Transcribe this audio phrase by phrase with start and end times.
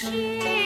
[0.00, 0.57] 是。